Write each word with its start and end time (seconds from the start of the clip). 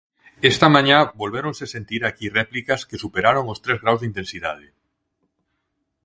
Esta 0.51 0.67
mañá 0.75 0.99
volvéronse 1.21 1.65
sentir 1.75 2.01
aquí 2.03 2.25
réplicas 2.39 2.81
que 2.89 3.01
superaron 3.03 3.45
os 3.53 3.61
tres 3.63 3.77
graos 3.83 3.99
de 4.01 4.09
intensidade. 4.11 4.67